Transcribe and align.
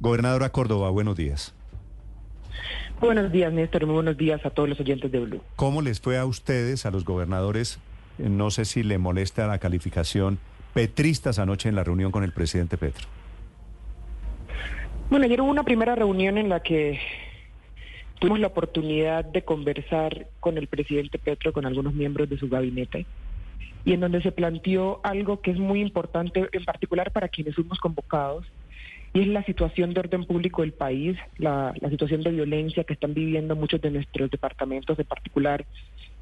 Gobernadora 0.00 0.50
Córdoba, 0.50 0.90
buenos 0.90 1.16
días. 1.16 1.54
Buenos 3.00 3.30
días, 3.30 3.52
Néstor. 3.52 3.86
Muy 3.86 3.94
buenos 3.94 4.16
días 4.16 4.44
a 4.44 4.50
todos 4.50 4.68
los 4.68 4.80
oyentes 4.80 5.10
de 5.10 5.20
Blue. 5.20 5.40
¿Cómo 5.56 5.82
les 5.82 6.00
fue 6.00 6.18
a 6.18 6.24
ustedes, 6.24 6.86
a 6.86 6.90
los 6.90 7.04
gobernadores? 7.04 7.78
Eh, 8.18 8.28
No 8.28 8.50
sé 8.50 8.64
si 8.64 8.82
le 8.82 8.98
molesta 8.98 9.46
la 9.46 9.58
calificación 9.58 10.38
petristas 10.74 11.38
anoche 11.38 11.68
en 11.68 11.74
la 11.74 11.82
reunión 11.82 12.12
con 12.12 12.22
el 12.22 12.32
presidente 12.32 12.76
Petro. 12.76 13.06
Bueno, 15.10 15.24
ayer 15.24 15.40
hubo 15.40 15.50
una 15.50 15.64
primera 15.64 15.94
reunión 15.94 16.38
en 16.38 16.48
la 16.48 16.60
que 16.60 17.00
tuvimos 18.20 18.40
la 18.40 18.48
oportunidad 18.48 19.24
de 19.24 19.42
conversar 19.42 20.28
con 20.40 20.58
el 20.58 20.66
presidente 20.66 21.18
Petro, 21.18 21.52
con 21.52 21.66
algunos 21.66 21.94
miembros 21.94 22.28
de 22.28 22.38
su 22.38 22.48
gabinete, 22.48 23.06
y 23.84 23.94
en 23.94 24.00
donde 24.00 24.22
se 24.22 24.32
planteó 24.32 25.00
algo 25.02 25.40
que 25.40 25.52
es 25.52 25.58
muy 25.58 25.80
importante, 25.80 26.48
en 26.52 26.64
particular 26.64 27.10
para 27.10 27.28
quienes 27.28 27.54
fuimos 27.54 27.78
convocados, 27.78 28.44
y 29.12 29.20
es 29.20 29.26
la 29.28 29.42
situación 29.44 29.94
de 29.94 30.00
orden 30.00 30.24
público 30.24 30.62
del 30.62 30.72
país, 30.72 31.16
la, 31.38 31.74
situación 31.88 32.22
de 32.22 32.30
violencia 32.30 32.84
que 32.84 32.92
están 32.92 33.14
viviendo 33.14 33.56
muchos 33.56 33.80
de 33.80 33.90
nuestros 33.90 34.30
departamentos, 34.30 34.98
en 34.98 35.06
particular 35.06 35.64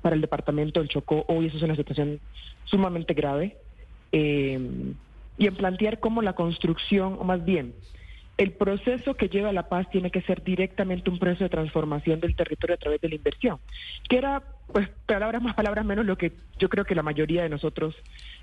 para 0.03 0.15
el 0.15 0.20
departamento 0.20 0.81
del 0.81 0.89
Chocó, 0.89 1.25
hoy 1.28 1.47
eso 1.47 1.56
es 1.56 1.62
una 1.62 1.77
situación 1.77 2.20
sumamente 2.65 3.15
grave, 3.15 3.56
eh, 4.12 4.61
y 5.39 5.47
en 5.47 5.55
plantear 5.56 6.01
cómo 6.01 6.23
la 6.23 6.34
construcción, 6.34 7.17
o 7.19 7.25
más 7.25 7.45
bien, 7.45 7.75
el 8.39 8.53
proceso 8.53 9.15
que 9.15 9.28
lleva 9.28 9.48
a 9.48 9.53
la 9.53 9.69
paz 9.69 9.89
tiene 9.91 10.11
que 10.11 10.21
ser 10.23 10.45
directamente 10.45 11.09
un 11.09 11.19
proceso 11.19 11.45
de 11.45 11.50
transformación 11.50 12.21
del 12.21 12.37
territorio 12.37 12.75
a 12.75 12.78
través 12.78 13.00
de 13.00 13.09
la 13.09 13.15
inversión, 13.15 13.59
que 14.09 14.19
era, 14.19 14.43
pues, 14.73 14.89
palabras 15.06 15.43
más, 15.43 15.55
palabras 15.55 15.84
menos, 15.84 16.05
lo 16.05 16.17
que 16.17 16.33
yo 16.59 16.69
creo 16.69 16.84
que 16.84 16.95
la 16.95 17.03
mayoría 17.03 17.43
de 17.43 17.48
nosotros 17.48 17.95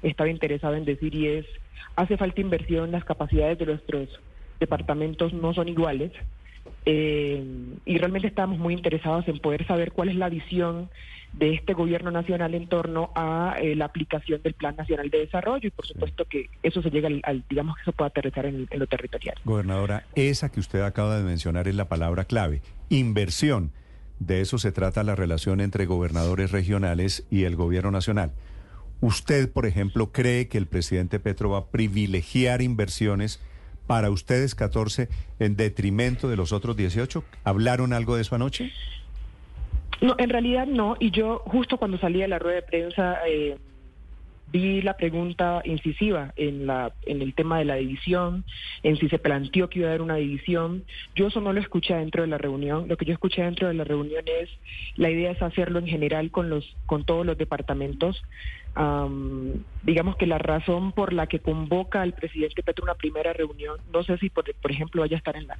estaba 0.02 0.30
interesado 0.30 0.76
en 0.76 0.86
decir, 0.86 1.14
y 1.14 1.28
es, 1.28 1.46
hace 1.96 2.18
falta 2.18 2.42
inversión, 2.42 2.92
las 2.92 3.06
capacidades 3.06 3.60
de 3.60 3.68
nuestros 3.68 4.20
departamentos 4.68 5.34
no 5.34 5.54
son 5.54 5.68
iguales, 5.68 6.12
eh, 6.86 7.44
y 7.86 7.98
realmente 7.98 8.28
estamos 8.28 8.58
muy 8.58 8.74
interesados 8.74 9.28
en 9.28 9.40
poder 9.40 9.66
saber 9.68 9.92
cuál 9.92 10.10
es 10.10 10.16
la 10.16 10.30
visión 10.30 10.90
de 11.34 11.54
este 11.56 11.74
gobierno 11.74 12.12
nacional 12.12 12.54
en 12.54 12.68
torno 12.68 13.10
a 13.16 13.56
eh, 13.60 13.76
la 13.76 13.86
aplicación 13.86 14.42
del 14.44 14.54
Plan 14.54 14.76
Nacional 14.76 15.10
de 15.10 15.20
Desarrollo 15.20 15.68
y 15.68 15.72
por 15.72 15.86
supuesto 15.88 16.26
que 16.26 16.48
eso 16.62 16.82
se 16.84 16.92
llega 16.92 17.08
al, 17.08 17.22
al- 17.24 17.44
digamos 17.50 17.76
que 17.76 17.82
eso 17.82 17.92
pueda 17.92 18.10
aterrizar 18.10 18.46
en, 18.46 18.68
en 18.70 18.80
lo 18.80 18.86
territorial. 18.88 19.36
Gobernadora, 19.44 20.04
esa 20.14 20.52
que 20.52 20.60
usted 20.60 20.82
acaba 20.82 21.18
de 21.18 21.24
mencionar 21.24 21.68
es 21.68 21.76
la 21.76 21.90
palabra 21.90 22.26
clave, 22.26 22.62
inversión. 22.90 23.72
De 24.20 24.42
eso 24.42 24.58
se 24.60 24.72
trata 24.72 25.04
la 25.04 25.16
relación 25.16 25.60
entre 25.60 25.86
gobernadores 25.88 26.52
regionales 26.52 27.26
y 27.32 27.46
el 27.46 27.56
gobierno 27.56 27.90
nacional. 27.92 28.32
¿Usted, 29.02 29.52
por 29.52 29.66
ejemplo, 29.66 30.12
cree 30.12 30.48
que 30.48 30.58
el 30.60 30.68
presidente 30.68 31.20
Petro 31.20 31.50
va 31.50 31.58
a 31.58 31.66
privilegiar 31.72 32.62
inversiones 32.62 33.42
para 33.88 34.10
ustedes 34.10 34.56
14 34.56 35.10
en 35.40 35.56
detrimento 35.56 36.30
de 36.30 36.38
los 36.38 36.52
otros 36.52 36.76
18? 36.76 37.24
¿Hablaron 37.44 37.94
algo 37.94 38.16
de 38.16 38.22
eso 38.22 38.36
anoche? 38.36 38.72
No, 40.02 40.16
en 40.18 40.30
realidad 40.30 40.68
no, 40.68 40.98
y 41.00 41.12
yo 41.12 41.40
justo 41.46 41.78
cuando 41.78 41.98
salí 41.98 42.20
de 42.20 42.28
la 42.28 42.40
rueda 42.40 42.56
de 42.58 42.62
prensa 42.64 43.20
eh, 43.28 43.58
vi 44.54 44.84
la 44.84 44.96
pregunta 44.96 45.62
incisiva 45.66 46.32
en, 46.36 46.68
la, 46.68 46.94
en 47.08 47.24
el 47.24 47.34
tema 47.34 47.58
de 47.58 47.66
la 47.66 47.76
división, 47.76 48.46
en 48.84 48.98
si 48.98 49.10
se 49.10 49.18
planteó 49.18 49.68
que 49.68 49.80
iba 49.80 49.88
a 49.88 49.92
haber 49.92 50.04
una 50.04 50.18
división. 50.18 50.84
Yo 51.16 51.28
eso 51.28 51.42
no 51.42 51.54
lo 51.54 51.60
escuché 51.60 51.96
dentro 51.96 52.22
de 52.22 52.28
la 52.28 52.38
reunión, 52.38 52.88
lo 52.88 52.96
que 52.96 53.06
yo 53.06 53.14
escuché 53.14 53.42
dentro 53.42 53.68
de 53.68 53.74
la 53.74 53.84
reunión 53.84 54.24
es, 54.28 54.50
la 54.96 55.10
idea 55.10 55.32
es 55.32 55.42
hacerlo 55.42 55.80
en 55.80 55.88
general 55.88 56.30
con, 56.30 56.52
los, 56.52 56.76
con 56.86 57.04
todos 57.04 57.26
los 57.26 57.36
departamentos. 57.36 58.22
Am, 58.76 59.64
digamos 59.82 60.18
que 60.18 60.28
la 60.28 60.38
razón 60.38 60.92
por 60.92 61.14
la 61.14 61.26
que 61.26 61.40
convoca 61.40 62.04
al 62.04 62.14
presidente 62.14 62.62
Petro 62.62 62.84
una 62.84 62.96
primera 62.96 63.34
reunión, 63.34 63.78
no 63.92 64.04
sé 64.04 64.18
si 64.20 64.30
por, 64.30 64.46
por 64.56 64.72
ejemplo 64.72 65.02
vaya 65.02 65.18
a 65.18 65.18
estar 65.18 65.36
en 65.36 65.48
la, 65.48 65.58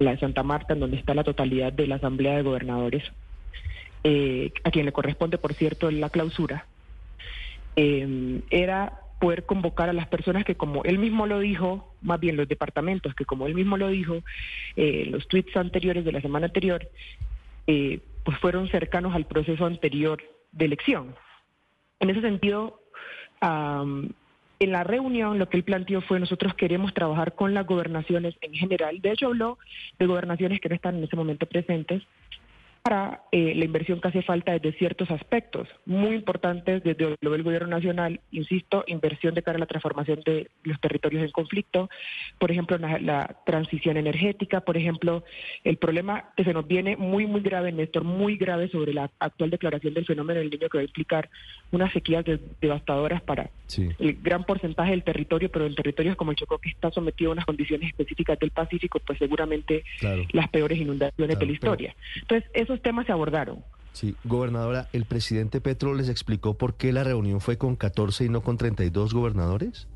la 0.00 0.10
de 0.10 0.18
Santa 0.18 0.42
Marta, 0.42 0.74
en 0.74 0.80
donde 0.80 0.96
está 0.96 1.14
la 1.14 1.24
totalidad 1.24 1.72
de 1.72 1.86
la 1.86 1.96
Asamblea 1.96 2.36
de 2.36 2.42
Gobernadores, 2.42 3.04
eh, 4.02 4.52
a 4.64 4.70
quien 4.72 4.86
le 4.86 4.92
corresponde, 4.92 5.38
por 5.38 5.54
cierto, 5.54 5.90
la 5.90 6.10
clausura, 6.10 6.66
eh, 7.76 8.40
era 8.50 9.00
poder 9.20 9.46
convocar 9.46 9.88
a 9.88 9.94
las 9.94 10.06
personas 10.08 10.44
que, 10.44 10.54
como 10.54 10.84
él 10.84 10.98
mismo 10.98 11.26
lo 11.26 11.38
dijo, 11.38 11.94
más 12.02 12.20
bien 12.20 12.36
los 12.36 12.46
departamentos, 12.46 13.14
que 13.14 13.24
como 13.24 13.46
él 13.46 13.54
mismo 13.54 13.76
lo 13.76 13.88
dijo, 13.88 14.22
eh, 14.76 15.06
los 15.10 15.26
tweets 15.28 15.56
anteriores 15.56 16.04
de 16.04 16.12
la 16.12 16.20
semana 16.20 16.46
anterior, 16.46 16.86
eh, 17.66 18.00
pues 18.24 18.38
fueron 18.38 18.68
cercanos 18.68 19.14
al 19.14 19.26
proceso 19.26 19.64
anterior 19.64 20.22
de 20.52 20.66
elección. 20.66 21.14
En 22.00 22.10
ese 22.10 22.20
sentido, 22.20 22.82
am, 23.40 24.10
en 24.58 24.72
la 24.72 24.84
reunión 24.84 25.38
lo 25.38 25.48
que 25.48 25.56
él 25.56 25.64
planteó 25.64 26.00
fue 26.02 26.20
nosotros 26.20 26.54
queremos 26.54 26.92
trabajar 26.92 27.34
con 27.34 27.54
las 27.54 27.66
gobernaciones 27.66 28.34
en 28.40 28.52
general. 28.54 29.00
De 29.00 29.12
hecho, 29.12 29.28
habló 29.28 29.58
de 29.98 30.06
gobernaciones 30.06 30.60
que 30.60 30.68
no 30.68 30.74
están 30.74 30.96
en 30.96 31.04
ese 31.04 31.16
momento 31.16 31.46
presentes 31.46 32.02
para 32.84 33.22
eh, 33.32 33.54
la 33.56 33.64
inversión 33.64 33.98
que 33.98 34.08
hace 34.08 34.20
falta 34.20 34.52
desde 34.52 34.76
ciertos 34.76 35.10
aspectos 35.10 35.66
muy 35.86 36.14
importantes 36.16 36.84
desde 36.84 37.16
lo 37.22 37.30
del 37.30 37.42
gobierno 37.42 37.68
nacional, 37.68 38.20
insisto, 38.30 38.84
inversión 38.86 39.32
de 39.34 39.42
cara 39.42 39.56
a 39.56 39.60
la 39.60 39.64
transformación 39.64 40.20
de 40.26 40.50
los 40.64 40.78
territorios 40.82 41.24
en 41.24 41.30
conflicto, 41.30 41.88
por 42.38 42.50
ejemplo, 42.50 42.76
la, 42.76 42.98
la 42.98 43.36
transición 43.46 43.96
energética, 43.96 44.60
por 44.60 44.76
ejemplo, 44.76 45.24
el 45.64 45.78
problema 45.78 46.28
que 46.36 46.44
se 46.44 46.52
nos 46.52 46.68
viene 46.68 46.94
muy, 46.98 47.26
muy 47.26 47.40
grave, 47.40 47.72
Néstor, 47.72 48.04
muy 48.04 48.36
grave 48.36 48.68
sobre 48.68 48.92
la 48.92 49.10
actual 49.18 49.48
declaración 49.48 49.94
del 49.94 50.04
fenómeno 50.04 50.40
del 50.40 50.50
niño 50.50 50.68
que 50.68 50.76
va 50.76 50.82
a 50.82 50.84
implicar 50.84 51.30
unas 51.72 51.90
sequías 51.90 52.22
de- 52.26 52.38
devastadoras 52.60 53.22
para 53.22 53.48
Sí. 53.66 53.88
el 53.98 54.18
gran 54.20 54.44
porcentaje 54.44 54.90
del 54.90 55.02
territorio, 55.04 55.50
pero 55.50 55.64
en 55.64 55.74
territorios 55.74 56.16
como 56.16 56.32
el 56.32 56.36
Chocó, 56.36 56.58
que 56.58 56.68
está 56.68 56.90
sometido 56.90 57.30
a 57.30 57.32
unas 57.32 57.46
condiciones 57.46 57.88
específicas 57.88 58.38
del 58.38 58.50
Pacífico, 58.50 59.00
pues 59.00 59.18
seguramente 59.18 59.84
Claro. 60.00 60.22
las 60.32 60.50
peores 60.50 60.78
inundaciones 60.78 61.14
Claro, 61.16 61.28
de 61.28 61.34
la 61.34 61.38
pero- 61.38 61.52
historia. 61.54 61.96
Entonces, 62.20 62.50
esos 62.74 62.82
temas 62.82 63.06
se 63.06 63.12
abordaron. 63.12 63.58
Sí, 63.92 64.16
gobernadora, 64.24 64.88
¿el 64.92 65.04
presidente 65.04 65.60
Petro 65.60 65.94
les 65.94 66.08
explicó 66.08 66.54
por 66.54 66.74
qué 66.74 66.92
la 66.92 67.04
reunión 67.04 67.40
fue 67.40 67.56
con 67.58 67.76
14 67.76 68.24
y 68.24 68.28
no 68.28 68.40
con 68.42 68.56
32 68.56 69.14
gobernadores? 69.14 69.86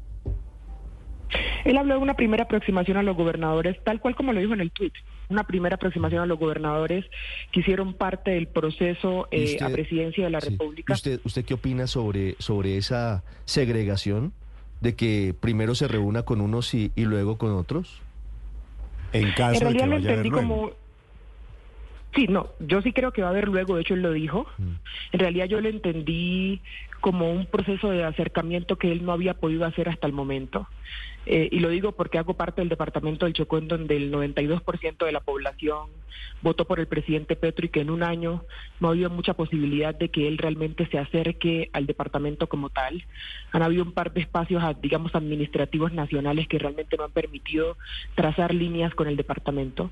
Él 1.64 1.76
habló 1.76 1.94
de 1.94 2.00
una 2.00 2.14
primera 2.14 2.44
aproximación 2.44 2.96
a 2.96 3.02
los 3.02 3.16
gobernadores, 3.16 3.76
tal 3.84 4.00
cual 4.00 4.14
como 4.14 4.32
lo 4.32 4.40
dijo 4.40 4.54
en 4.54 4.60
el 4.60 4.70
tuit, 4.70 4.94
una 5.28 5.44
primera 5.44 5.74
aproximación 5.76 6.22
a 6.22 6.26
los 6.26 6.38
gobernadores 6.38 7.04
que 7.52 7.60
hicieron 7.60 7.92
parte 7.94 8.30
del 8.30 8.46
proceso 8.46 9.28
¿Y 9.30 9.36
eh, 9.36 9.44
usted- 9.44 9.66
a 9.66 9.70
presidencia 9.70 10.24
de 10.24 10.30
la 10.30 10.40
Sí. 10.40 10.50
República. 10.50 10.94
¿Usted, 10.94 11.20
¿Usted 11.24 11.44
qué 11.44 11.54
opina 11.54 11.86
sobre, 11.86 12.36
sobre 12.38 12.76
esa 12.78 13.24
segregación 13.44 14.32
de 14.80 14.94
que 14.94 15.34
primero 15.38 15.74
se 15.74 15.88
reúna 15.88 16.22
con 16.22 16.40
unos 16.40 16.72
y, 16.72 16.92
y 16.94 17.04
luego 17.04 17.36
con 17.36 17.50
otros? 17.50 18.00
En 19.12 19.32
caso 19.32 19.64
En 19.66 19.72
de 19.72 19.78
que 19.78 19.84
realidad 19.84 19.86
lo 19.86 19.94
vaya 19.96 20.10
a 20.10 20.20
haber 20.20 20.32
como... 20.32 20.70
Sí, 22.18 22.26
no, 22.26 22.48
yo 22.58 22.82
sí 22.82 22.92
creo 22.92 23.12
que 23.12 23.22
va 23.22 23.28
a 23.28 23.30
haber 23.30 23.46
luego, 23.46 23.76
de 23.76 23.82
hecho 23.82 23.94
él 23.94 24.02
lo 24.02 24.10
dijo. 24.10 24.44
Mm. 24.58 24.72
En 25.12 25.20
realidad 25.20 25.46
yo 25.46 25.60
lo 25.60 25.68
entendí 25.68 26.60
como 27.00 27.30
un 27.30 27.46
proceso 27.46 27.90
de 27.90 28.02
acercamiento 28.02 28.74
que 28.74 28.90
él 28.90 29.04
no 29.04 29.12
había 29.12 29.34
podido 29.34 29.64
hacer 29.64 29.88
hasta 29.88 30.08
el 30.08 30.12
momento. 30.12 30.66
Eh, 31.30 31.50
y 31.52 31.58
lo 31.58 31.68
digo 31.68 31.92
porque 31.92 32.16
hago 32.16 32.32
parte 32.32 32.62
del 32.62 32.70
departamento 32.70 33.26
del 33.26 33.34
Chocó, 33.34 33.58
en 33.58 33.68
donde 33.68 33.98
el 33.98 34.10
92% 34.10 35.04
de 35.04 35.12
la 35.12 35.20
población 35.20 35.90
votó 36.40 36.64
por 36.64 36.80
el 36.80 36.86
presidente 36.86 37.36
Petro 37.36 37.66
y 37.66 37.68
que 37.68 37.82
en 37.82 37.90
un 37.90 38.02
año 38.02 38.44
no 38.80 38.88
ha 38.88 38.92
habido 38.92 39.10
mucha 39.10 39.34
posibilidad 39.34 39.94
de 39.94 40.08
que 40.08 40.26
él 40.26 40.38
realmente 40.38 40.86
se 40.86 40.98
acerque 40.98 41.68
al 41.74 41.84
departamento 41.84 42.46
como 42.46 42.70
tal. 42.70 43.04
Han 43.52 43.62
habido 43.62 43.82
un 43.82 43.92
par 43.92 44.14
de 44.14 44.22
espacios, 44.22 44.62
digamos, 44.80 45.14
administrativos 45.14 45.92
nacionales 45.92 46.48
que 46.48 46.58
realmente 46.58 46.96
no 46.96 47.04
han 47.04 47.12
permitido 47.12 47.76
trazar 48.14 48.54
líneas 48.54 48.94
con 48.94 49.06
el 49.06 49.16
departamento. 49.18 49.90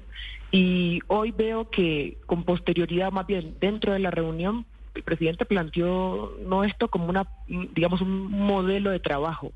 Y 0.51 1.01
hoy 1.09 1.33
veo 1.33 1.69
que 1.69 2.17
con 2.25 2.45
posterioridad, 2.45 3.13
más 3.13 3.27
bien 3.27 3.57
dentro 3.61 3.93
de 3.93 3.99
la 3.99 4.11
reunión, 4.11 4.65
el 4.95 5.03
presidente 5.03 5.45
planteó 5.45 6.35
no 6.47 6.65
esto 6.65 6.89
como 6.89 7.11
una, 7.11 7.27
digamos, 7.47 8.01
un 8.01 8.31
modelo 8.31 8.89
de 8.89 9.01
trabajo. 9.01 9.53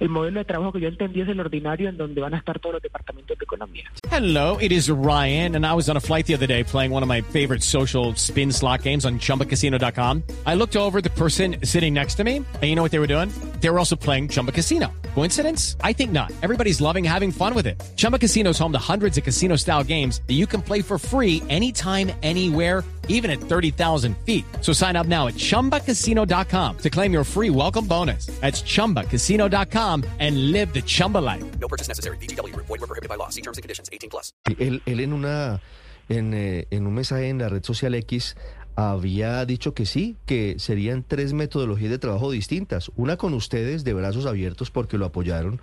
El 0.00 0.08
modelo 0.08 0.40
de 0.40 0.44
trabajo 0.44 0.72
que 0.72 0.80
yo 0.80 0.88
entendí 0.88 1.20
es 1.20 1.28
el 1.28 1.40
ordinario 1.40 1.88
en 1.88 1.96
donde 1.96 2.20
van 2.20 2.34
a 2.34 2.38
estar 2.38 2.58
todos 2.58 2.74
los 2.74 2.82
departamentos 2.82 3.38
de 3.38 3.44
economía. 3.44 3.90
Hello, 4.10 4.58
it 4.60 4.72
is 4.72 4.90
Ryan, 4.90 5.56
and 5.56 5.66
I 5.66 5.72
was 5.74 5.88
on 5.88 5.96
a 5.96 6.00
flight 6.00 6.26
the 6.26 6.34
other 6.34 6.46
day 6.46 6.62
playing 6.64 6.92
one 6.92 7.02
of 7.02 7.08
my 7.08 7.22
favorite 7.22 7.62
social 7.62 8.14
spin 8.16 8.52
slot 8.52 8.82
games 8.82 9.04
on 9.04 9.18
chumbacasino.com. 9.18 10.22
I 10.46 10.54
looked 10.54 10.76
over 10.76 11.00
the 11.00 11.10
person 11.10 11.56
sitting 11.64 11.94
next 11.94 12.16
to 12.16 12.24
me, 12.24 12.36
and 12.36 12.64
you 12.64 12.74
know 12.76 12.82
what 12.82 12.92
they 12.92 13.00
were 13.00 13.08
doing? 13.08 13.30
They 13.60 13.70
were 13.70 13.78
also 13.78 13.96
playing 13.96 14.28
Chumba 14.28 14.52
Casino. 14.52 14.92
Coincidence? 15.14 15.76
I 15.80 15.92
think 15.92 16.12
not. 16.12 16.32
Everybody's 16.42 16.80
loving 16.80 17.04
having 17.04 17.32
fun 17.32 17.54
with 17.54 17.66
it. 17.66 17.82
Chumba 17.96 18.18
Casino 18.18 18.50
is 18.50 18.58
home 18.58 18.72
to 18.72 18.78
hundreds 18.78 19.18
of 19.18 19.24
casino 19.24 19.56
style 19.56 19.82
games 19.82 20.20
that 20.26 20.34
you 20.34 20.46
can 20.46 20.62
play 20.62 20.82
for 20.82 20.98
free 20.98 21.42
anytime, 21.48 22.12
anywhere, 22.22 22.84
even 23.08 23.30
at 23.30 23.40
30,000 23.40 24.16
feet. 24.24 24.44
So 24.60 24.72
sign 24.72 24.94
up 24.94 25.08
now 25.08 25.26
at 25.26 25.34
chumbacasino.com 25.34 26.78
to 26.78 26.90
claim 26.90 27.12
your 27.12 27.24
free 27.24 27.50
welcome 27.50 27.86
bonus. 27.86 28.26
That's 28.40 28.62
chumbacasino.com 28.62 30.04
and 30.20 30.52
live 30.52 30.72
the 30.72 30.82
Chumba 30.82 31.18
life. 31.18 31.44
No 31.58 31.68
purchase 31.68 31.88
necessary. 31.88 32.16
BGW. 32.18 32.54
Void 32.56 32.68
were 32.68 32.78
prohibited 32.78 33.08
by 33.08 33.16
law. 33.16 33.30
See 33.30 33.42
terms 33.42 33.58
and 33.58 33.62
conditions. 33.62 33.88
18 33.92 34.10
plus. 34.10 34.32
Él, 34.46 34.82
él 34.86 35.00
en 35.00 35.12
una 35.12 35.60
en, 36.08 36.34
eh, 36.34 36.66
en 36.70 36.86
un 36.86 36.94
mensaje 36.94 37.28
en 37.28 37.38
la 37.38 37.48
red 37.48 37.64
social 37.64 37.94
X 37.94 38.36
había 38.76 39.44
dicho 39.44 39.74
que 39.74 39.86
sí, 39.86 40.16
que 40.26 40.56
serían 40.58 41.04
tres 41.06 41.32
metodologías 41.32 41.90
de 41.90 41.98
trabajo 41.98 42.30
distintas. 42.30 42.90
Una 42.96 43.16
con 43.16 43.34
ustedes 43.34 43.84
de 43.84 43.94
brazos 43.94 44.26
abiertos 44.26 44.70
porque 44.70 44.98
lo 44.98 45.06
apoyaron. 45.06 45.60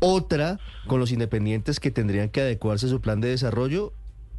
Otra 0.00 0.58
con 0.86 1.00
los 1.00 1.12
independientes 1.12 1.80
que 1.80 1.90
tendrían 1.90 2.28
que 2.28 2.40
adecuarse 2.40 2.86
a 2.86 2.90
su 2.90 3.00
plan 3.00 3.20
de 3.20 3.28
desarrollo. 3.28 3.92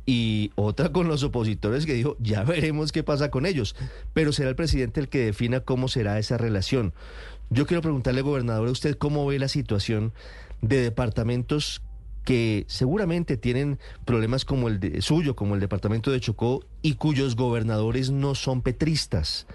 Y 0.05 0.51
otra 0.55 0.91
con 0.91 1.07
los 1.07 1.23
opositores 1.23 1.85
que 1.85 1.93
dijo, 1.93 2.17
ya 2.19 2.43
veremos 2.43 2.91
qué 2.91 3.03
pasa 3.03 3.31
con 3.31 3.45
ellos. 3.45 3.75
Pero 4.13 4.33
será 4.33 4.49
el 4.49 4.55
presidente 4.55 4.99
el 4.99 5.07
que 5.07 5.25
defina 5.25 5.61
cómo 5.61 5.87
será 5.87 6.19
esa 6.19 6.37
relación. 6.37 6.93
Yo 7.49 7.65
quiero 7.65 7.81
preguntarle, 7.81 8.21
gobernador, 8.21 8.67
a 8.67 8.71
usted 8.71 8.97
cómo 8.97 9.25
ve 9.25 9.39
la 9.39 9.47
situación 9.47 10.13
de 10.61 10.81
departamentos 10.81 11.81
que 12.23 12.65
seguramente 12.67 13.37
tienen 13.37 13.79
problemas 14.05 14.45
como 14.45 14.67
el 14.67 14.79
de, 14.79 15.01
suyo, 15.01 15.35
como 15.35 15.55
el 15.55 15.61
departamento 15.61 16.11
de 16.11 16.19
Chocó, 16.19 16.65
y 16.81 16.95
cuyos 16.95 17.35
gobernadores 17.35 18.11
no 18.11 18.35
son 18.35 18.61
petristas. 18.61 19.47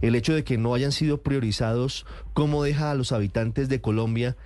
El 0.00 0.14
hecho 0.14 0.34
de 0.34 0.44
que 0.44 0.58
no 0.58 0.74
hayan 0.74 0.92
sido 0.92 1.22
priorizados, 1.22 2.06
¿cómo 2.32 2.62
deja 2.62 2.90
a 2.90 2.94
los 2.94 3.12
habitantes 3.12 3.68
de 3.68 3.80
Colombia, 3.80 4.36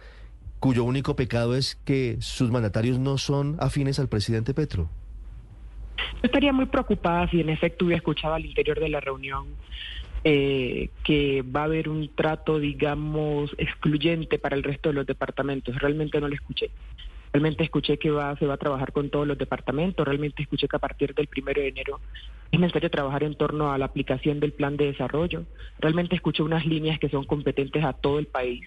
cuyo 0.60 0.84
único 0.84 1.16
pecado 1.16 1.54
es 1.56 1.76
que 1.84 2.16
sus 2.20 2.50
mandatarios 2.50 2.98
no 2.98 3.18
son 3.18 3.56
afines 3.60 3.98
al 3.98 4.08
presidente 4.08 4.54
Petro? 4.54 4.88
Yo 5.96 6.20
estaría 6.22 6.52
muy 6.52 6.66
preocupada 6.66 7.28
si 7.28 7.40
en 7.40 7.48
efecto 7.48 7.84
hubiera 7.84 7.98
escuchado 7.98 8.34
al 8.34 8.44
interior 8.44 8.78
de 8.78 8.88
la 8.88 9.00
reunión 9.00 9.46
eh, 10.24 10.90
que 11.04 11.42
va 11.42 11.62
a 11.62 11.64
haber 11.64 11.88
un 11.88 12.08
trato, 12.14 12.58
digamos, 12.58 13.54
excluyente 13.56 14.38
para 14.38 14.56
el 14.56 14.64
resto 14.64 14.88
de 14.88 14.96
los 14.96 15.06
departamentos. 15.06 15.76
Realmente 15.76 16.20
no 16.20 16.28
lo 16.28 16.34
escuché. 16.34 16.70
Realmente 17.38 17.62
escuché 17.62 17.98
que 17.98 18.10
va, 18.10 18.36
se 18.36 18.46
va 18.46 18.54
a 18.54 18.56
trabajar 18.56 18.90
con 18.90 19.10
todos 19.10 19.24
los 19.24 19.38
departamentos. 19.38 20.04
Realmente 20.04 20.42
escuché 20.42 20.66
que 20.66 20.74
a 20.74 20.80
partir 20.80 21.14
del 21.14 21.28
primero 21.28 21.62
de 21.62 21.68
enero 21.68 22.00
es 22.50 22.58
necesario 22.58 22.90
trabajar 22.90 23.22
en 23.22 23.36
torno 23.36 23.70
a 23.70 23.78
la 23.78 23.84
aplicación 23.84 24.40
del 24.40 24.54
plan 24.54 24.76
de 24.76 24.86
desarrollo. 24.86 25.44
Realmente 25.78 26.16
escuché 26.16 26.42
unas 26.42 26.66
líneas 26.66 26.98
que 26.98 27.08
son 27.08 27.24
competentes 27.26 27.84
a 27.84 27.92
todo 27.92 28.18
el 28.18 28.26
país. 28.26 28.66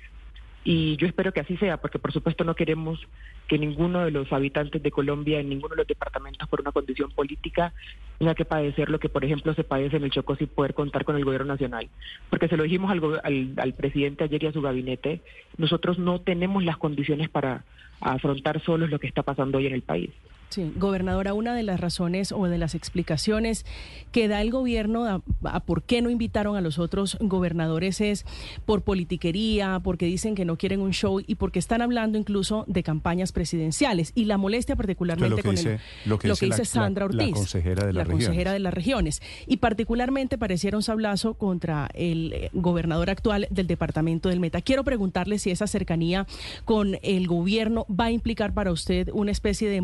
Y 0.63 0.95
yo 0.97 1.07
espero 1.07 1.31
que 1.31 1.39
así 1.39 1.57
sea, 1.57 1.77
porque 1.77 1.97
por 1.97 2.13
supuesto 2.13 2.43
no 2.43 2.55
queremos 2.55 2.99
que 3.47 3.57
ninguno 3.57 4.05
de 4.05 4.11
los 4.11 4.31
habitantes 4.31 4.81
de 4.83 4.91
Colombia 4.91 5.39
en 5.39 5.49
ninguno 5.49 5.69
de 5.69 5.77
los 5.77 5.87
departamentos 5.87 6.47
por 6.47 6.61
una 6.61 6.71
condición 6.71 7.11
política 7.11 7.73
tenga 8.19 8.35
que 8.35 8.45
padecer 8.45 8.89
lo 8.89 8.99
que 8.99 9.09
por 9.09 9.25
ejemplo 9.25 9.53
se 9.55 9.63
padece 9.63 9.97
en 9.97 10.03
el 10.03 10.11
Chocó 10.11 10.35
sin 10.35 10.47
poder 10.47 10.75
contar 10.75 11.03
con 11.03 11.15
el 11.15 11.25
gobierno 11.25 11.47
nacional. 11.47 11.89
Porque 12.29 12.47
se 12.47 12.57
lo 12.57 12.63
dijimos 12.63 12.91
al, 12.91 13.19
al, 13.23 13.53
al 13.57 13.73
presidente 13.73 14.23
ayer 14.23 14.43
y 14.43 14.47
a 14.47 14.53
su 14.53 14.61
gabinete, 14.61 15.21
nosotros 15.57 15.97
no 15.97 16.21
tenemos 16.21 16.63
las 16.63 16.77
condiciones 16.77 17.29
para 17.29 17.63
afrontar 17.99 18.61
solos 18.61 18.89
lo 18.89 18.99
que 18.99 19.07
está 19.07 19.23
pasando 19.23 19.57
hoy 19.57 19.67
en 19.67 19.73
el 19.73 19.81
país. 19.81 20.11
Sí, 20.51 20.71
gobernadora, 20.75 21.33
una 21.33 21.55
de 21.55 21.63
las 21.63 21.79
razones 21.79 22.31
o 22.31 22.45
de 22.47 22.57
las 22.57 22.75
explicaciones 22.75 23.65
que 24.11 24.27
da 24.27 24.41
el 24.41 24.51
gobierno 24.51 25.05
a, 25.05 25.21
a 25.45 25.59
por 25.61 25.81
qué 25.83 26.01
no 26.01 26.09
invitaron 26.09 26.57
a 26.57 26.61
los 26.61 26.77
otros 26.77 27.17
gobernadores 27.21 28.01
es 28.01 28.25
por 28.65 28.81
politiquería, 28.81 29.79
porque 29.83 30.05
dicen 30.05 30.35
que 30.35 30.43
no 30.45 30.57
quieren 30.57 30.81
un 30.81 30.91
show 30.91 31.21
y 31.25 31.35
porque 31.35 31.59
están 31.59 31.81
hablando 31.81 32.17
incluso 32.17 32.65
de 32.67 32.83
campañas 32.83 33.31
presidenciales. 33.31 34.11
Y 34.13 34.25
la 34.25 34.37
molestia 34.37 34.75
particularmente 34.75 35.29
lo 35.29 35.35
que 35.37 35.43
con 35.43 35.55
dice- 35.55 35.73
el, 35.75 35.79
lo 36.09 36.17
que 36.17 36.27
dice 36.29 36.45
la- 36.47 36.55
dice 36.57 36.65
Sandra 36.65 37.05
la 37.05 37.11
Ortiz, 37.23 37.33
consejera 37.33 37.85
de 37.87 37.93
las 37.93 38.07
la 38.07 38.11
consejera 38.11 38.51
de 38.53 38.59
las 38.59 38.73
regiones. 38.73 39.21
Y 39.47 39.57
particularmente 39.57 40.37
pareciera 40.37 40.75
un 40.77 40.83
sablazo 40.83 41.35
contra 41.35 41.89
el 41.93 42.33
eh, 42.33 42.49
gobernador 42.53 43.09
actual 43.09 43.47
del 43.51 43.67
departamento 43.67 44.27
del 44.27 44.39
Meta. 44.41 44.61
Quiero 44.61 44.83
preguntarle 44.83 45.39
si 45.39 45.49
esa 45.51 45.67
cercanía 45.67 46.27
con 46.65 46.97
el 47.03 47.27
gobierno 47.27 47.85
va 47.89 48.05
a 48.05 48.11
implicar 48.11 48.53
para 48.53 48.71
usted 48.71 49.09
una 49.13 49.31
especie 49.31 49.69
de 49.69 49.79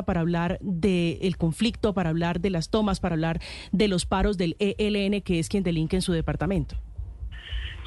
para 0.00 0.22
hablar 0.22 0.58
del 0.62 1.36
conflicto, 1.36 1.92
para 1.92 2.08
hablar 2.08 2.40
de 2.40 2.48
las 2.48 2.70
tomas, 2.70 3.00
para 3.00 3.16
hablar 3.16 3.40
de 3.70 3.88
los 3.88 4.06
paros 4.06 4.38
del 4.38 4.56
ELN, 4.58 5.20
que 5.20 5.38
es 5.38 5.50
quien 5.50 5.62
delinque 5.62 5.96
en 5.96 6.02
su 6.02 6.12
departamento. 6.12 6.76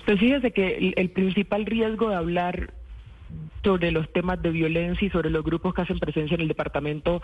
Pues 0.05 0.19
fíjese 0.19 0.51
que 0.51 0.93
el, 0.95 1.09
principal 1.09 1.65
riesgo 1.65 2.09
de 2.09 2.15
hablar 2.15 2.73
sobre 3.63 3.91
los 3.91 4.11
temas 4.13 4.39
de 4.41 4.51
violencia 4.51 5.07
y 5.07 5.09
sobre 5.09 5.31
los 5.31 5.43
grupos 5.43 5.73
que 5.73 5.81
hacen 5.81 5.97
presencia 5.97 6.35
en 6.35 6.41
el 6.41 6.47
departamento 6.47 7.23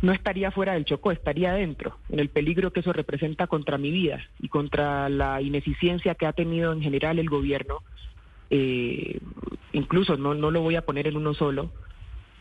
no 0.00 0.12
estaría 0.12 0.50
fuera 0.50 0.72
del 0.72 0.86
Chocó, 0.86 1.12
estaría 1.12 1.50
adentro, 1.50 1.98
en 2.08 2.18
el 2.18 2.30
peligro 2.30 2.72
que 2.72 2.80
eso 2.80 2.92
representa 2.94 3.46
contra 3.46 3.76
mi 3.76 3.90
vida 3.90 4.20
y 4.40 4.48
contra 4.48 5.10
la 5.10 5.42
ineficiencia 5.42 6.14
que 6.14 6.26
ha 6.26 6.32
tenido 6.32 6.72
en 6.72 6.80
general 6.80 7.18
el 7.18 7.28
gobierno. 7.28 7.82
Eh, 8.48 9.18
incluso 9.72 10.16
no, 10.16 10.34
no 10.34 10.50
lo 10.50 10.62
voy 10.62 10.76
a 10.76 10.86
poner 10.86 11.06
en 11.08 11.16
uno 11.16 11.34
solo, 11.34 11.70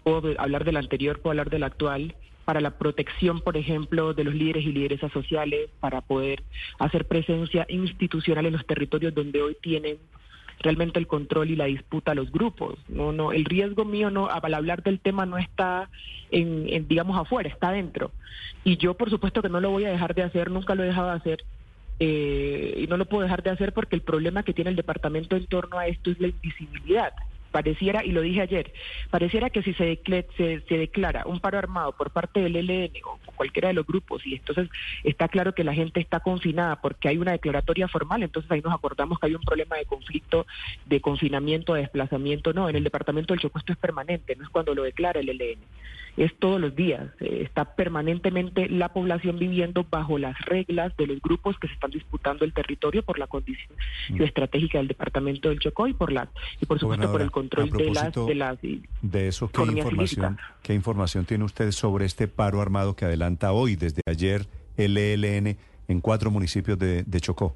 puedo 0.06 0.40
hablar 0.40 0.63
del 0.63 0.78
anterior, 0.78 1.19
puedo 1.19 1.31
hablar 1.31 1.50
del 1.50 1.63
actual, 1.63 2.16
para 2.46 2.62
la 2.62 2.78
protección, 2.78 3.42
por 3.42 3.57
ejemplo, 3.57 4.13
de 4.13 4.24
los 4.24 4.36
líderes 4.36 4.63
y 4.63 4.72
lideresas 4.72 5.12
sociales, 5.12 5.68
para 5.80 6.02
poder 6.02 6.44
hacer 6.78 7.07
presencia 7.07 7.66
institucional 7.69 8.46
en 8.46 8.54
los 8.54 8.68
territorios 8.68 9.16
donde 9.16 9.42
hoy 9.42 9.57
tienen 9.60 9.98
realmente 10.60 11.00
el 11.00 11.07
control 11.07 11.50
y 11.50 11.56
la 11.56 11.66
disputa 11.66 12.13
los 12.13 12.31
grupos. 12.31 12.78
No, 12.88 13.12
no, 13.12 13.31
el 13.31 13.46
riesgo 13.46 13.84
mío 13.84 14.12
no, 14.12 14.30
al 14.30 14.54
hablar 14.54 14.84
del 14.84 15.00
tema 15.00 15.25
no 15.25 15.40
está 15.40 15.90
en, 16.30 16.69
en, 16.69 16.88
digamos 16.88 17.18
afuera, 17.18 17.50
está 17.50 17.72
dentro. 17.72 18.12
Y 18.63 18.78
yo, 18.78 18.94
por 18.94 19.10
supuesto, 19.10 19.42
que 19.42 19.50
no 19.50 19.60
lo 19.60 19.72
voy 19.72 19.86
a 19.86 19.90
dejar 19.90 20.13
de 20.13 20.22
hacer, 20.22 20.52
nunca 20.52 20.75
lo 20.75 20.84
he 20.84 20.88
dejado 20.88 21.10
de 21.10 21.16
hacer. 21.16 21.44
Eh, 22.00 22.81
y 22.84 22.88
no 22.88 22.98
lo 22.98 23.06
puedo 23.06 23.24
dejar 23.24 23.42
de 23.42 23.50
hacer 23.50 23.74
porque 23.74 23.96
el 23.96 24.02
problema 24.02 24.44
que 24.44 24.54
tiene 24.54 24.69
el 24.69 24.75
departamento 24.75 25.36
en 25.36 25.48
torno 25.48 25.80
a 25.80 25.88
esto 25.88 26.12
es 26.12 26.19
la 26.19 26.28
invisibilidad 26.28 27.13
pareciera, 27.56 28.04
y 28.04 28.12
lo 28.12 28.19
dije 28.19 28.42
ayer, 28.42 28.74
pareciera 29.10 29.50
que 29.50 29.63
si 29.63 29.74
se, 29.75 29.86
decle- 29.86 30.25
se, 30.36 30.78
declara 30.78 31.24
un 31.25 31.40
paro 31.40 31.57
armado 31.57 31.94
por 31.94 32.12
parte 32.12 32.42
del 32.42 32.57
ELN 32.57 32.92
o 33.06 33.18
cualquiera 33.34 33.69
de 33.69 33.74
los 33.75 33.88
grupos, 33.88 34.28
y 34.28 34.36
entonces 34.36 34.68
está 35.06 35.30
claro 35.30 35.54
que 35.56 35.63
la 35.63 35.74
gente 35.74 36.02
está 36.02 36.19
confinada 36.19 36.81
porque 36.81 37.07
hay 37.07 37.18
una 37.18 37.31
declaratoria 37.31 37.88
formal, 37.88 38.24
entonces 38.24 38.52
ahí 38.52 38.60
nos 38.60 38.74
acordamos 38.74 39.19
que 39.19 39.28
hay 39.28 39.36
un 39.36 39.42
problema 39.42 39.78
de 39.78 39.86
conflicto, 39.86 40.46
de 40.84 41.00
confinamiento, 41.00 41.75
de 41.75 41.84
desplazamiento. 41.84 42.52
No, 42.52 42.68
en 42.68 42.75
el 42.75 42.84
departamento 42.84 43.34
del 43.34 43.40
Chocó 43.40 43.60
esto 43.60 43.72
es 43.72 43.80
permanente, 43.80 44.36
no 44.36 44.44
es 44.44 44.50
cuando 44.50 44.75
lo 44.75 44.84
declara 44.84 45.22
el 45.22 45.30
ELN, 45.30 45.60
es 46.17 46.33
todos 46.39 46.59
los 46.59 46.75
días. 46.75 47.07
eh, 47.19 47.41
está 47.44 47.75
permanentemente 47.75 48.69
la 48.69 48.90
población 48.90 49.40
viviendo 49.40 49.85
bajo 49.90 50.18
las 50.18 50.40
reglas 50.42 50.95
de 50.97 51.07
los 51.07 51.21
grupos 51.21 51.57
que 51.59 51.68
se 51.68 51.73
están 51.73 51.92
disputando 51.92 52.45
el 52.45 52.54
territorio 52.54 53.04
por 53.04 53.19
la 53.19 53.28
condición 53.28 53.78
estratégica 54.19 54.78
del 54.78 54.87
departamento 54.87 55.49
del 55.49 55.59
Chocó 55.59 55.87
y 55.87 55.94
por 55.94 56.11
la 56.11 56.30
y 56.59 56.66
por 56.66 56.80
supuesto 56.80 57.11
por 57.11 57.21
el 57.21 57.31
control 57.31 57.69
de 57.71 57.92
las 57.92 58.13
de 58.13 58.35
las 58.35 58.57
De 59.01 59.28
eso, 59.28 59.49
¿qué 59.49 59.63
información. 59.63 60.37
¿qué 60.61 60.73
información 60.73 61.25
tiene 61.25 61.44
usted 61.44 61.71
sobre 61.71 62.06
este 62.06 62.28
paro 62.28 62.61
armado 62.61 62.95
que 62.95 63.06
adelanta 63.06 63.51
hoy, 63.51 63.75
desde 63.75 64.01
ayer, 64.06 64.45
el 64.78 64.97
ELN 64.97 65.57
en 65.87 66.01
cuatro 66.01 66.31
municipios 66.31 66.78
de, 66.80 67.04
de 67.04 67.19
Chocó? 67.21 67.56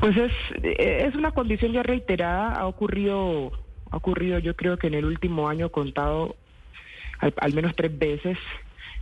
Pues 0.00 0.16
es, 0.16 0.32
es 0.64 1.14
una 1.14 1.30
condición 1.30 1.72
ya 1.72 1.84
reiterada, 1.84 2.54
ha 2.54 2.66
ocurrido, 2.66 3.52
ha 3.92 3.96
ocurrido 3.96 4.38
yo 4.40 4.56
creo 4.56 4.78
que 4.78 4.88
en 4.88 4.94
el 4.94 5.04
último 5.04 5.48
año 5.48 5.68
contado 5.68 6.34
al, 7.20 7.32
al 7.38 7.52
menos 7.54 7.76
tres 7.76 7.96
veces, 7.96 8.36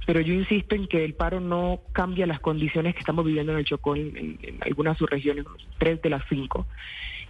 pero 0.07 0.21
yo 0.21 0.35
insisto 0.35 0.75
en 0.75 0.87
que 0.89 1.05
el 1.05 1.15
paro 1.15 1.41
no 1.41 1.81
cambia 1.93 2.27
las 2.27 2.41
condiciones 2.41 2.95
que 2.95 3.01
estamos 3.01 3.25
viviendo 3.25 3.53
en 3.53 3.59
el 3.59 3.65
Chocó 3.65 3.95
en, 3.97 4.17
en- 4.17 4.39
en 4.43 4.59
algunas 4.63 4.99
subregiones, 4.99 5.47
tres 5.79 6.03
de 6.03 6.11
las 6.11 6.23
cinco, 6.29 6.67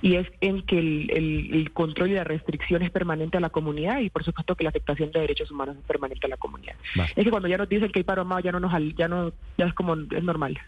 y 0.03 0.15
es 0.17 0.27
en 0.41 0.63
que 0.63 0.79
el, 0.79 1.11
el- 1.13 1.51
el 1.55 1.73
control 1.73 2.11
y 2.11 2.15
la 2.15 2.25
restricción 2.25 2.83
es 2.83 2.91
permanente 2.91 3.37
a 3.37 3.41
la 3.41 3.51
comunidad 3.51 4.01
y 4.01 4.09
por 4.09 4.25
supuesto 4.25 4.55
que 4.57 4.65
la 4.65 4.71
afectación 4.71 5.11
de 5.13 5.21
derechos 5.21 5.51
humanos 5.51 5.77
es 5.77 5.85
permanente 5.85 6.27
a 6.27 6.31
la 6.31 6.39
comunidad. 6.39 6.75
Vale. 6.97 7.13
Es 7.15 7.25
que 7.25 7.31
cuando 7.31 7.49
ya 7.49 7.59
nos 7.59 7.69
dicen 7.69 7.91
que 7.93 7.99
hay 8.01 8.05
paro 8.05 8.23
armado 8.23 8.41
ya 8.41 8.53
no 8.53 8.61
nos 8.61 8.73
ya 8.97 9.09
no 9.09 9.33
ya 9.59 9.67
es 9.67 9.75
como 9.75 9.95
es 9.95 10.25
normal, 10.25 10.59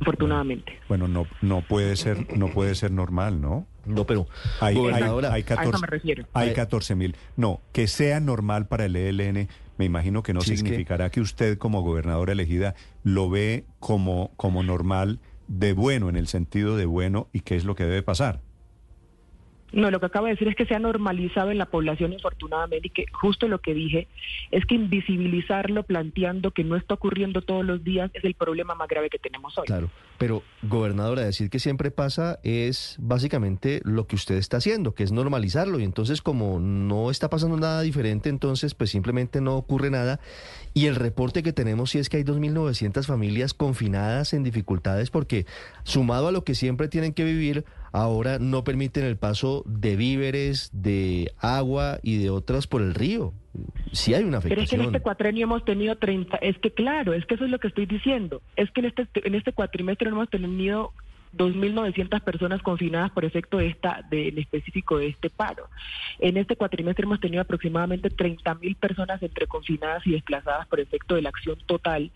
afortunadamente. 0.00 0.72
Bueno, 0.88 1.08
no, 1.08 1.26
no 1.42 1.62
puede 1.62 1.96
ser, 1.96 2.36
no 2.36 2.48
puede 2.48 2.74
ser 2.74 2.90
normal, 2.90 3.40
¿no? 3.40 3.66
No, 3.84 4.04
pero, 4.04 4.26
Hay, 4.60 4.74
hay, 4.74 4.80
gobernadora, 4.80 5.28
hay 5.32 5.42
A 5.42 5.44
eso 5.44 5.54
14, 5.56 5.78
me 5.80 5.86
refiero. 5.86 6.24
hay 6.32 6.48
Eh, 6.50 6.52
14 6.54 6.94
mil. 6.96 7.16
No, 7.36 7.60
que 7.72 7.86
sea 7.86 8.18
normal 8.20 8.66
para 8.66 8.84
el 8.86 8.96
ELN, 8.96 9.48
me 9.78 9.84
imagino 9.84 10.22
que 10.22 10.32
no 10.34 10.40
Sí, 10.40 10.54
es 10.54 10.62
que- 10.62 10.68
significará 10.68 11.10
que... 11.10 11.20
usted 11.20 11.56
como 11.58 11.82
gobernadora 11.82 12.32
elegida 12.32 12.74
lo 13.04 13.30
ve 13.30 13.64
como, 13.78 14.32
como 14.36 14.62
normal 14.62 15.20
de 15.48 15.72
bueno, 15.72 16.08
en 16.08 16.16
el 16.16 16.26
sentido 16.26 16.76
de 16.76 16.86
bueno 16.86 17.28
y 17.32 17.40
qué 17.40 17.54
es 17.56 17.64
lo 17.64 17.76
que 17.76 17.84
debe 17.84 18.02
pasar. 18.02 18.40
No, 19.72 19.90
lo 19.90 20.00
que 20.00 20.06
acabo 20.06 20.26
de 20.26 20.32
decir 20.32 20.48
es 20.48 20.54
que 20.54 20.64
se 20.66 20.74
ha 20.74 20.78
normalizado 20.78 21.50
en 21.50 21.58
la 21.58 21.66
población, 21.66 22.12
infortunadamente, 22.12 22.88
y 22.88 22.90
que 22.90 23.06
justo 23.12 23.48
lo 23.48 23.58
que 23.58 23.74
dije 23.74 24.06
es 24.50 24.64
que 24.64 24.74
invisibilizarlo 24.74 25.82
planteando 25.82 26.52
que 26.52 26.64
no 26.64 26.76
está 26.76 26.94
ocurriendo 26.94 27.42
todos 27.42 27.64
los 27.64 27.82
días 27.82 28.10
es 28.14 28.24
el 28.24 28.34
problema 28.34 28.74
más 28.74 28.88
grave 28.88 29.10
que 29.10 29.18
tenemos 29.18 29.56
hoy. 29.58 29.66
claro. 29.66 29.90
Pero, 30.18 30.42
gobernadora, 30.62 31.22
decir 31.22 31.50
que 31.50 31.58
siempre 31.58 31.90
pasa 31.90 32.38
es 32.42 32.96
básicamente 32.98 33.80
lo 33.84 34.06
que 34.06 34.16
usted 34.16 34.36
está 34.36 34.56
haciendo, 34.56 34.94
que 34.94 35.02
es 35.04 35.12
normalizarlo. 35.12 35.78
Y 35.78 35.84
entonces, 35.84 36.22
como 36.22 36.58
no 36.58 37.10
está 37.10 37.28
pasando 37.28 37.56
nada 37.56 37.82
diferente, 37.82 38.28
entonces, 38.28 38.74
pues 38.74 38.90
simplemente 38.90 39.40
no 39.40 39.56
ocurre 39.56 39.90
nada. 39.90 40.20
Y 40.74 40.86
el 40.86 40.94
reporte 40.94 41.42
que 41.42 41.52
tenemos 41.52 41.90
sí 41.90 41.98
es 41.98 42.08
que 42.08 42.18
hay 42.18 42.24
2.900 42.24 43.04
familias 43.04 43.54
confinadas 43.54 44.32
en 44.32 44.42
dificultades 44.42 45.10
porque, 45.10 45.46
sumado 45.84 46.28
a 46.28 46.32
lo 46.32 46.44
que 46.44 46.54
siempre 46.54 46.88
tienen 46.88 47.12
que 47.12 47.24
vivir, 47.24 47.64
ahora 47.92 48.38
no 48.38 48.64
permiten 48.64 49.04
el 49.04 49.16
paso 49.16 49.64
de 49.66 49.96
víveres, 49.96 50.70
de 50.72 51.32
agua 51.38 51.98
y 52.02 52.18
de 52.18 52.30
otras 52.30 52.66
por 52.66 52.82
el 52.82 52.94
río. 52.94 53.32
Sí 53.92 54.14
hay 54.14 54.24
una 54.24 54.38
afectación. 54.38 54.56
Pero 54.56 54.62
es 54.62 54.70
que 54.70 54.76
en 54.76 54.82
este 54.82 55.00
cuatrenio 55.00 55.44
hemos 55.44 55.64
tenido 55.64 55.96
30, 55.96 56.36
es 56.38 56.58
que 56.58 56.70
claro, 56.70 57.14
es 57.14 57.24
que 57.26 57.34
eso 57.34 57.44
es 57.44 57.50
lo 57.50 57.58
que 57.58 57.68
estoy 57.68 57.86
diciendo, 57.86 58.42
es 58.56 58.70
que 58.70 58.80
en 58.80 58.86
este, 58.86 59.06
en 59.14 59.34
este 59.34 59.52
cuatrimestre 59.52 60.10
no 60.10 60.16
hemos 60.16 60.30
tenido 60.30 60.92
2.900 61.36 62.20
personas 62.20 62.62
confinadas 62.62 63.10
por 63.10 63.24
efecto 63.24 63.58
de 63.58 63.68
esta, 63.68 64.04
en 64.10 64.38
específico 64.38 64.98
de 64.98 65.08
este 65.08 65.30
paro. 65.30 65.68
En 66.18 66.36
este 66.36 66.56
cuatrimestre 66.56 67.04
hemos 67.04 67.20
tenido 67.20 67.42
aproximadamente 67.42 68.10
30.000 68.10 68.76
personas 68.76 69.22
entre 69.22 69.46
confinadas 69.46 70.06
y 70.06 70.12
desplazadas 70.12 70.66
por 70.66 70.80
efecto 70.80 71.14
de 71.14 71.22
la 71.22 71.28
acción 71.28 71.58
total 71.66 72.10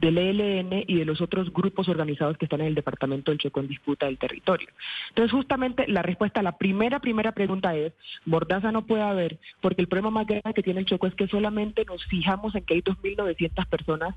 del 0.00 0.18
ELN 0.18 0.84
y 0.86 0.98
de 0.98 1.04
los 1.04 1.20
otros 1.20 1.52
grupos 1.52 1.88
organizados 1.88 2.36
que 2.36 2.44
están 2.44 2.60
en 2.60 2.68
el 2.68 2.74
departamento 2.74 3.30
del 3.30 3.38
Chocó 3.38 3.60
en 3.60 3.68
disputa 3.68 4.06
del 4.06 4.18
territorio. 4.18 4.68
Entonces, 5.10 5.32
justamente 5.32 5.88
la 5.88 6.02
respuesta 6.02 6.40
a 6.40 6.42
la 6.42 6.58
primera, 6.58 7.00
primera 7.00 7.32
pregunta 7.32 7.74
es, 7.74 7.92
Mordaza 8.24 8.72
no 8.72 8.86
puede 8.86 9.02
haber, 9.02 9.38
porque 9.60 9.82
el 9.82 9.88
problema 9.88 10.10
más 10.10 10.26
grande 10.26 10.54
que 10.54 10.62
tiene 10.62 10.80
el 10.80 10.86
Chocó 10.86 11.06
es 11.06 11.14
que 11.14 11.28
solamente 11.28 11.84
nos 11.84 12.04
fijamos 12.06 12.54
en 12.54 12.64
que 12.64 12.74
hay 12.74 12.82
2.900 12.82 13.66
personas 13.66 14.14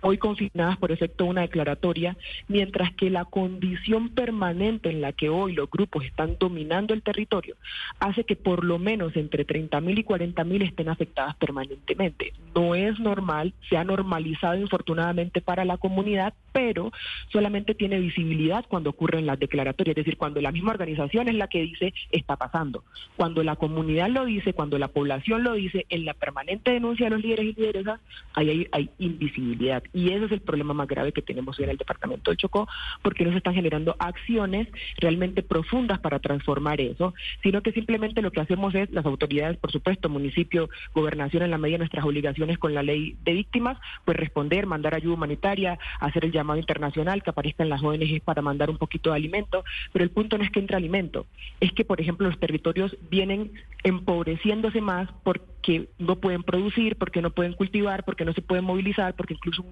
hoy 0.00 0.18
confinadas 0.18 0.76
por 0.78 0.92
efecto 0.92 1.24
de 1.24 1.30
una 1.30 1.40
declaratoria, 1.42 2.16
mientras 2.46 2.92
que 2.94 3.10
la 3.10 3.24
condición 3.24 3.97
permanente 4.06 4.90
en 4.90 5.00
la 5.00 5.12
que 5.12 5.28
hoy 5.28 5.52
los 5.52 5.70
grupos 5.70 6.04
están 6.04 6.36
dominando 6.38 6.94
el 6.94 7.02
territorio 7.02 7.56
hace 8.00 8.24
que 8.24 8.36
por 8.36 8.64
lo 8.64 8.78
menos 8.78 9.16
entre 9.16 9.44
30 9.44 9.80
mil 9.80 9.98
y 9.98 10.04
40 10.04 10.44
mil 10.44 10.62
estén 10.62 10.88
afectadas 10.88 11.36
permanentemente. 11.36 12.32
No 12.54 12.74
es 12.74 12.98
normal, 12.98 13.54
se 13.68 13.76
ha 13.76 13.84
normalizado 13.84 14.56
infortunadamente 14.56 15.40
para 15.40 15.64
la 15.64 15.78
comunidad, 15.78 16.34
pero 16.52 16.92
solamente 17.32 17.74
tiene 17.74 17.98
visibilidad 17.98 18.64
cuando 18.68 18.90
ocurren 18.90 19.26
las 19.26 19.38
declaratorias, 19.38 19.96
es 19.96 20.04
decir, 20.04 20.16
cuando 20.16 20.40
la 20.40 20.52
misma 20.52 20.72
organización 20.72 21.28
es 21.28 21.34
la 21.34 21.48
que 21.48 21.62
dice 21.62 21.92
está 22.10 22.36
pasando. 22.36 22.84
Cuando 23.16 23.42
la 23.42 23.56
comunidad 23.56 24.08
lo 24.08 24.24
dice, 24.24 24.52
cuando 24.52 24.78
la 24.78 24.88
población 24.88 25.42
lo 25.42 25.54
dice, 25.54 25.86
en 25.88 26.04
la 26.04 26.14
permanente 26.14 26.72
denuncia 26.72 27.06
de 27.06 27.10
los 27.10 27.22
líderes 27.22 27.46
y 27.46 27.60
lideresas, 27.60 28.00
hay, 28.34 28.68
hay 28.72 28.90
invisibilidad. 28.98 29.82
Y 29.92 30.10
ese 30.12 30.26
es 30.26 30.32
el 30.32 30.40
problema 30.40 30.74
más 30.74 30.88
grave 30.88 31.12
que 31.12 31.22
tenemos 31.22 31.58
hoy 31.58 31.64
en 31.64 31.70
el 31.70 31.76
departamento 31.76 32.30
del 32.30 32.38
Chocó, 32.38 32.68
porque 33.02 33.24
no 33.24 33.30
se 33.30 33.38
están 33.38 33.54
generando 33.54 33.87
acciones 33.98 34.68
realmente 34.98 35.42
profundas 35.42 35.98
para 36.00 36.18
transformar 36.18 36.80
eso, 36.80 37.14
sino 37.42 37.62
que 37.62 37.72
simplemente 37.72 38.22
lo 38.22 38.30
que 38.30 38.40
hacemos 38.40 38.74
es, 38.74 38.90
las 38.90 39.06
autoridades, 39.06 39.56
por 39.56 39.72
supuesto, 39.72 40.08
municipio, 40.08 40.68
gobernación, 40.94 41.42
en 41.42 41.50
la 41.50 41.58
medida 41.58 41.74
de 41.74 41.78
nuestras 41.78 42.04
obligaciones 42.04 42.58
con 42.58 42.74
la 42.74 42.82
ley 42.82 43.16
de 43.24 43.32
víctimas, 43.32 43.78
pues 44.04 44.16
responder, 44.16 44.66
mandar 44.66 44.94
ayuda 44.94 45.14
humanitaria, 45.14 45.78
hacer 46.00 46.24
el 46.24 46.32
llamado 46.32 46.58
internacional, 46.58 47.22
que 47.22 47.30
aparezcan 47.30 47.68
las 47.68 47.82
ONGs 47.82 48.20
para 48.20 48.42
mandar 48.42 48.70
un 48.70 48.78
poquito 48.78 49.10
de 49.10 49.16
alimento, 49.16 49.64
pero 49.92 50.04
el 50.04 50.10
punto 50.10 50.38
no 50.38 50.44
es 50.44 50.50
que 50.50 50.60
entre 50.60 50.76
alimento, 50.76 51.26
es 51.60 51.72
que, 51.72 51.84
por 51.84 52.00
ejemplo, 52.00 52.28
los 52.28 52.38
territorios 52.38 52.96
vienen 53.10 53.52
empobreciéndose 53.84 54.80
más 54.80 55.08
porque 55.22 55.88
no 55.98 56.16
pueden 56.16 56.42
producir, 56.42 56.96
porque 56.96 57.22
no 57.22 57.30
pueden 57.30 57.52
cultivar, 57.54 58.04
porque 58.04 58.24
no 58.24 58.32
se 58.32 58.42
pueden 58.42 58.64
movilizar, 58.64 59.14
porque 59.14 59.34
incluso 59.34 59.64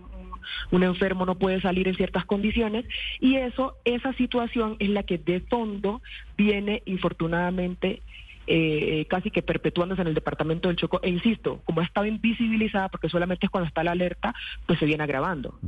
un 0.71 0.83
enfermo 0.83 1.26
no 1.26 1.37
puede 1.37 1.61
salir 1.61 1.88
en 1.88 1.95
ciertas 1.95 2.25
condiciones 2.25 2.85
y 3.21 3.37
eso, 3.37 3.76
esa 3.85 4.12
situación 4.15 4.76
es 4.79 4.88
la 4.88 5.03
que 5.03 5.19
de 5.19 5.41
fondo 5.41 6.03
viene 6.37 6.83
infortunadamente 6.87 8.03
eh, 8.49 9.07
casi 9.09 9.33
que 9.33 9.43
perpetuándose 9.43 10.03
en 10.03 10.09
el 10.09 10.15
departamento 10.15 10.69
del 10.69 10.76
Chocó. 10.76 11.00
E 11.03 11.11
insisto, 11.11 11.61
como 11.65 11.81
ha 11.81 11.85
estado 11.85 12.07
invisibilizada, 12.07 12.88
porque 12.88 13.09
solamente 13.09 13.47
es 13.47 13.50
cuando 13.50 13.67
está 13.67 13.83
la 13.83 13.93
alerta, 13.93 14.35
pues 14.67 14.79
se 14.79 14.87
viene 14.87 15.03
agravando. 15.03 15.59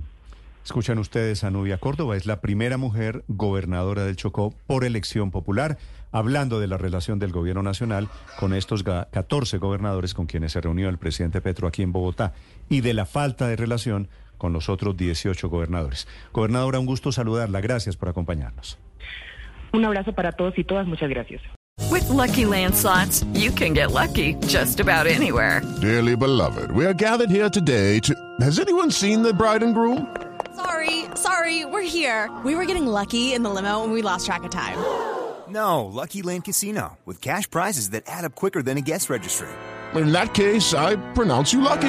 Escuchan 0.65 0.99
ustedes 0.99 1.45
a 1.45 1.51
Nubia 1.51 1.79
Córdoba, 1.79 2.17
es 2.17 2.27
la 2.27 2.41
primera 2.41 2.77
mujer 2.77 3.25
gobernadora 3.27 4.05
del 4.05 4.17
Chocó 4.17 4.55
por 4.67 4.85
elección 4.85 5.31
popular, 5.31 5.79
hablando 6.13 6.61
de 6.61 6.67
la 6.67 6.77
relación 6.77 7.19
del 7.19 7.33
gobierno 7.33 7.63
nacional 7.63 8.09
con 8.39 8.53
estos 8.53 8.83
14 8.83 9.59
gobernadores 9.59 10.15
con 10.15 10.27
quienes 10.27 10.53
se 10.53 10.61
reunió 10.61 10.89
el 10.89 10.99
presidente 10.99 11.41
Petro 11.41 11.69
aquí 11.69 11.83
en 11.83 11.93
Bogotá 11.93 12.35
y 12.69 12.83
de 12.83 12.93
la 12.93 13.07
falta 13.07 13.49
de 13.49 13.57
relación 13.57 14.09
con 14.39 14.53
los 14.53 14.69
otros 14.69 14.97
18 14.97 15.49
gobernadores. 15.49 16.09
Gobernadora, 16.33 16.79
un 16.79 16.87
gusto 16.87 17.13
saludarla. 17.13 17.61
Gracias 17.61 17.97
por 17.97 18.09
acompañarnos. 18.09 18.79
Un 19.73 19.85
abrazo 19.85 20.13
para 20.13 20.33
todos 20.33 20.57
y 20.57 20.65
todas. 20.65 20.87
Muchas 20.87 21.11
gracias. 21.11 21.43
With 21.91 22.09
lucky 22.11 22.45
landslots, 22.45 23.25
you 23.35 23.51
can 23.51 23.73
get 23.73 23.93
lucky 23.93 24.35
just 24.47 24.81
about 24.81 25.07
anywhere. 25.07 25.63
Dearly 25.81 26.17
beloved, 26.17 26.71
we 26.73 26.85
are 26.85 26.95
gathered 26.95 27.31
here 27.31 27.49
today 27.49 28.01
to. 28.01 28.15
Has 28.41 28.59
anyone 28.59 28.91
seen 28.91 29.23
the 29.23 29.33
bride 29.33 29.63
and 29.63 29.75
groom? 29.75 30.07
Sorry, 30.55 31.05
sorry, 31.15 31.65
we're 31.65 31.83
here. 31.83 32.31
We 32.45 32.55
were 32.57 32.67
getting 32.67 32.87
lucky 32.87 33.33
in 33.33 33.43
the 33.43 33.51
limo 33.51 33.85
and 33.85 33.93
we 33.93 34.03
lost 34.03 34.27
track 34.27 34.43
of 34.45 34.51
time. 34.51 34.77
No, 35.49 35.87
Lucky 35.87 36.21
Land 36.21 36.45
Casino, 36.45 36.99
with 37.07 37.23
cash 37.23 37.49
prizes 37.49 37.91
that 37.91 38.05
add 38.07 38.25
up 38.25 38.35
quicker 38.35 38.63
than 38.63 38.77
a 38.77 38.83
guest 38.83 39.09
registry. 39.09 39.49
In 39.95 40.13
that 40.13 40.35
case, 40.35 40.75
I 40.75 40.97
pronounce 41.15 41.53
you 41.55 41.63
lucky. 41.63 41.89